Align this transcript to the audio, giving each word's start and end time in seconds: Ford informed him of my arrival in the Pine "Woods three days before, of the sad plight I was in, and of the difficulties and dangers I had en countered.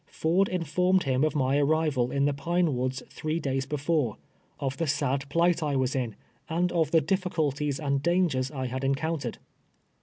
Ford 0.09 0.49
informed 0.49 1.03
him 1.03 1.23
of 1.23 1.35
my 1.35 1.59
arrival 1.59 2.09
in 2.11 2.25
the 2.25 2.33
Pine 2.33 2.75
"Woods 2.75 3.03
three 3.11 3.39
days 3.39 3.67
before, 3.67 4.17
of 4.59 4.77
the 4.77 4.87
sad 4.87 5.29
plight 5.29 5.61
I 5.61 5.75
was 5.75 5.95
in, 5.95 6.15
and 6.49 6.71
of 6.71 6.89
the 6.89 7.01
difficulties 7.01 7.79
and 7.79 8.01
dangers 8.01 8.49
I 8.49 8.65
had 8.65 8.83
en 8.83 8.95
countered. 8.95 9.37